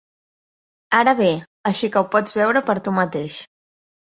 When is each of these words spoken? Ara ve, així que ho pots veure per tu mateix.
Ara 0.99 1.13
ve, 1.19 1.27
així 1.73 1.91
que 1.97 2.03
ho 2.03 2.09
pots 2.17 2.37
veure 2.41 2.65
per 2.71 2.79
tu 2.89 2.95
mateix. 2.99 3.37